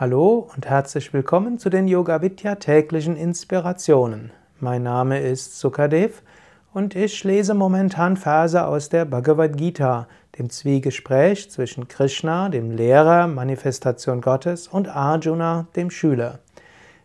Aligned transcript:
Hallo 0.00 0.48
und 0.54 0.68
herzlich 0.68 1.12
willkommen 1.12 1.58
zu 1.58 1.70
den 1.70 1.88
Yoga 1.88 2.22
Vidya 2.22 2.54
täglichen 2.54 3.16
Inspirationen. 3.16 4.30
Mein 4.60 4.84
Name 4.84 5.18
ist 5.18 5.58
Sukadev 5.58 6.22
und 6.72 6.94
ich 6.94 7.24
lese 7.24 7.52
momentan 7.52 8.16
Verse 8.16 8.64
aus 8.64 8.90
der 8.90 9.06
Bhagavad 9.06 9.56
Gita, 9.56 10.06
dem 10.38 10.50
Zwiegespräch 10.50 11.50
zwischen 11.50 11.88
Krishna, 11.88 12.48
dem 12.48 12.70
Lehrer, 12.70 13.26
Manifestation 13.26 14.20
Gottes, 14.20 14.68
und 14.68 14.86
Arjuna, 14.86 15.66
dem 15.74 15.90
Schüler. 15.90 16.38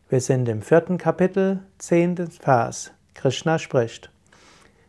Wir 0.08 0.22
sind 0.22 0.48
im 0.48 0.62
vierten 0.62 1.00
Kapitel, 1.00 1.62
zehnten 1.80 2.30
Vers. 2.30 2.92
Krishna 3.16 3.58
spricht. 3.58 4.12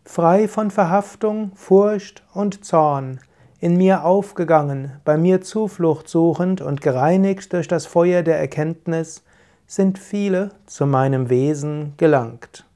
Frei 0.04 0.46
von 0.46 0.70
Verhaftung, 0.70 1.52
Furcht 1.54 2.22
und 2.34 2.66
Zorn, 2.66 3.20
in 3.64 3.78
mir 3.78 4.04
aufgegangen, 4.04 4.92
bei 5.06 5.16
mir 5.16 5.40
Zuflucht 5.40 6.06
suchend 6.06 6.60
und 6.60 6.82
gereinigt 6.82 7.50
durch 7.54 7.66
das 7.66 7.86
Feuer 7.86 8.22
der 8.22 8.38
Erkenntnis, 8.38 9.22
sind 9.66 9.98
viele 9.98 10.50
zu 10.66 10.84
meinem 10.84 11.30
Wesen 11.30 11.94
gelangt. 11.96 12.66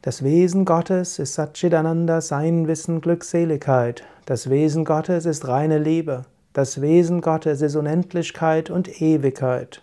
Das 0.00 0.22
Wesen 0.22 0.64
Gottes 0.64 1.18
ist 1.18 1.34
Satchitananda, 1.34 2.20
Sein, 2.20 2.68
Wissen, 2.68 3.00
Glückseligkeit. 3.00 4.04
Das 4.26 4.48
Wesen 4.48 4.84
Gottes 4.84 5.26
ist 5.26 5.48
reine 5.48 5.78
Liebe. 5.78 6.22
Das 6.52 6.80
Wesen 6.80 7.20
Gottes 7.20 7.62
ist 7.62 7.74
Unendlichkeit 7.74 8.70
und 8.70 9.02
Ewigkeit. 9.02 9.82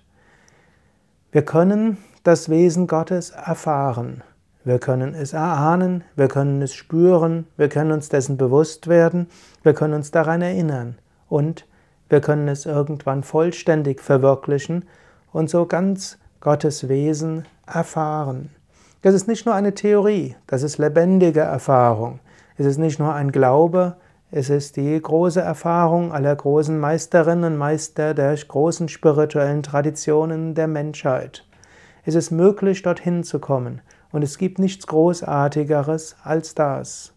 Wir 1.34 1.44
können 1.44 1.98
das 2.23 2.48
Wesen 2.48 2.88
Gottes 2.88 3.31
erfahren. 3.31 4.23
Wir 4.63 4.77
können 4.77 5.15
es 5.15 5.33
erahnen, 5.33 6.03
wir 6.15 6.27
können 6.27 6.61
es 6.61 6.75
spüren, 6.75 7.47
wir 7.57 7.67
können 7.67 7.91
uns 7.91 8.09
dessen 8.09 8.38
bewusst 8.38 8.88
werden, 8.88 9.27
wir 9.63 9.73
können 9.73 9.95
uns 9.95 10.11
daran 10.11 10.43
erinnern 10.43 10.99
und 11.29 11.65
wir 12.09 12.21
können 12.21 12.47
es 12.47 12.67
irgendwann 12.67 13.23
vollständig 13.23 14.02
verwirklichen 14.02 14.85
und 15.31 15.49
so 15.49 15.66
ganz 15.66 16.19
Gottes 16.41 16.89
Wesen 16.89 17.45
erfahren. 17.66 18.52
Das 19.02 19.16
ist 19.16 19.27
nicht 19.27 19.47
nur 19.47 19.55
eine 19.55 19.73
Theorie, 19.73 20.36
das 20.45 20.61
ist 20.61 20.77
lebendige 20.77 21.39
Erfahrung. 21.39 22.19
Es 22.55 22.67
ist 22.67 22.77
nicht 22.77 22.99
nur 22.99 23.16
ein 23.16 23.31
Glaube, 23.31 23.95
es 24.30 24.52
ist 24.52 24.77
die 24.77 25.02
große 25.02 25.41
Erfahrung 25.41 26.14
aller 26.14 26.36
großen 26.36 26.80
Meisterinnen 26.80 27.53
und 27.53 27.58
Meister 27.58 28.14
der 28.14 28.36
großen 28.36 28.89
spirituellen 28.89 29.64
Traditionen 29.64 30.53
der 30.53 30.67
Menschheit. 30.67 31.45
Es 32.05 32.14
ist 32.14 32.30
möglich, 32.30 32.83
dorthin 32.83 33.23
zu 33.23 33.39
kommen. 33.39 33.81
Und 34.12 34.23
es 34.23 34.38
gibt 34.38 34.59
nichts 34.59 34.88
Großartigeres 34.88 36.16
als 36.23 36.56
das. 36.56 37.14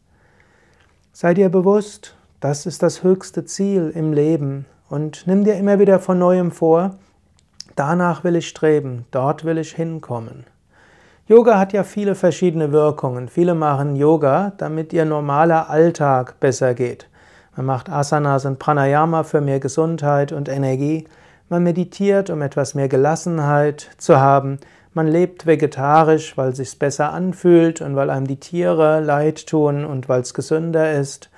Sei 1.12 1.34
dir 1.34 1.48
bewusst, 1.48 2.16
das 2.40 2.66
ist 2.66 2.82
das 2.82 3.02
höchste 3.02 3.44
Ziel 3.44 3.92
im 3.94 4.12
Leben 4.12 4.66
und 4.88 5.26
nimm 5.26 5.44
dir 5.44 5.54
immer 5.54 5.78
wieder 5.78 5.98
von 5.98 6.18
neuem 6.18 6.50
vor, 6.50 6.96
danach 7.76 8.24
will 8.24 8.36
ich 8.36 8.48
streben, 8.48 9.06
dort 9.10 9.44
will 9.44 9.58
ich 9.58 9.74
hinkommen. 9.74 10.44
Yoga 11.26 11.58
hat 11.58 11.72
ja 11.72 11.84
viele 11.84 12.14
verschiedene 12.14 12.70
Wirkungen. 12.70 13.30
Viele 13.30 13.54
machen 13.54 13.96
Yoga, 13.96 14.52
damit 14.58 14.92
ihr 14.92 15.06
normaler 15.06 15.70
Alltag 15.70 16.38
besser 16.38 16.74
geht. 16.74 17.08
Man 17.56 17.64
macht 17.64 17.88
Asanas 17.88 18.44
und 18.44 18.58
Pranayama 18.58 19.22
für 19.22 19.40
mehr 19.40 19.58
Gesundheit 19.58 20.32
und 20.32 20.50
Energie. 20.50 21.08
Man 21.48 21.62
meditiert, 21.62 22.28
um 22.28 22.42
etwas 22.42 22.74
mehr 22.74 22.88
Gelassenheit 22.88 23.88
zu 23.96 24.20
haben. 24.20 24.58
Man 24.96 25.08
lebt 25.08 25.44
vegetarisch, 25.44 26.36
weil 26.36 26.50
es 26.50 26.58
sich 26.58 26.78
besser 26.78 27.12
anfühlt 27.12 27.80
und 27.80 27.96
weil 27.96 28.10
einem 28.10 28.28
die 28.28 28.38
Tiere 28.38 29.00
leid 29.00 29.48
tun 29.48 29.84
und 29.84 30.08
weil 30.08 30.20
es 30.20 30.34
gesünder 30.34 30.92
ist. 30.92 31.30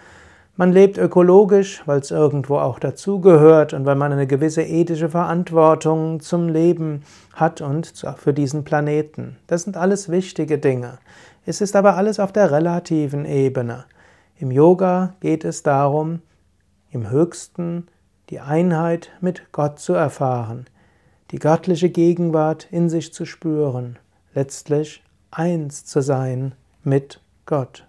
Man 0.56 0.72
lebt 0.72 0.98
ökologisch, 0.98 1.82
weil 1.86 2.00
es 2.00 2.10
irgendwo 2.10 2.58
auch 2.58 2.78
dazugehört 2.78 3.72
und 3.72 3.86
weil 3.86 3.94
man 3.94 4.12
eine 4.12 4.26
gewisse 4.26 4.62
ethische 4.62 5.08
Verantwortung 5.08 6.20
zum 6.20 6.50
Leben 6.50 7.02
hat 7.32 7.62
und 7.62 7.94
für 8.18 8.34
diesen 8.34 8.64
Planeten. 8.64 9.38
Das 9.46 9.62
sind 9.62 9.78
alles 9.78 10.10
wichtige 10.10 10.58
Dinge. 10.58 10.98
Es 11.46 11.62
ist 11.62 11.76
aber 11.76 11.96
alles 11.96 12.20
auf 12.20 12.32
der 12.32 12.52
relativen 12.52 13.24
Ebene. 13.24 13.86
Im 14.38 14.50
Yoga 14.50 15.14
geht 15.20 15.46
es 15.46 15.62
darum, 15.62 16.20
im 16.90 17.08
Höchsten 17.08 17.86
die 18.28 18.40
Einheit 18.40 19.12
mit 19.22 19.50
Gott 19.52 19.78
zu 19.78 19.94
erfahren 19.94 20.66
die 21.30 21.38
göttliche 21.38 21.90
Gegenwart 21.90 22.68
in 22.70 22.88
sich 22.88 23.12
zu 23.12 23.24
spüren, 23.24 23.98
letztlich 24.34 25.02
eins 25.30 25.84
zu 25.84 26.00
sein 26.00 26.54
mit 26.84 27.20
Gott. 27.46 27.85